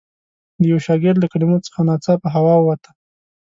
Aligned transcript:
د 0.61 0.63
یوه 0.71 0.81
شاګرد 0.85 1.17
له 1.21 1.27
کلمو 1.33 1.63
څخه 1.65 1.79
ناڅاپه 1.87 2.27
هوا 2.35 2.55
ووته. 2.59 2.91